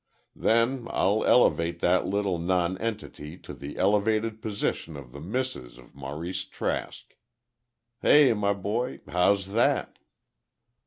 [0.35, 6.43] Then, I'll elevate that little nonentity to the elevated position of the missus of Maurice
[6.45, 7.15] Trask.
[8.01, 9.99] Hey, my boy, how's that?"